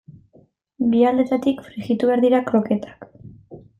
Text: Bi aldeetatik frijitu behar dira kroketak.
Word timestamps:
Bi 0.93 1.03
aldeetatik 1.09 1.61
frijitu 1.67 2.09
behar 2.11 2.25
dira 2.25 2.41
kroketak. 2.49 3.11